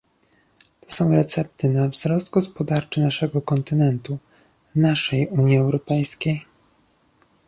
To 0.81 0.91
są 0.95 1.15
recepty 1.15 1.69
na 1.69 1.87
wzrost 1.87 2.29
gospodarczy 2.29 3.01
naszego 3.01 3.41
kontynentu, 3.41 4.17
naszej 4.75 5.27
Unii 5.27 5.57
Europejskiej 5.57 6.45